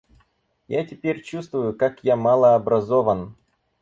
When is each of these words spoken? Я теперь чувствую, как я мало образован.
Я 0.67 0.83
теперь 0.83 1.21
чувствую, 1.21 1.75
как 1.75 2.03
я 2.03 2.15
мало 2.15 2.55
образован. 2.55 3.35